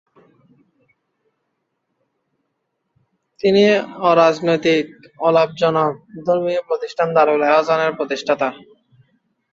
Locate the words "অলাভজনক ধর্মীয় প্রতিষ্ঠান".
5.19-7.07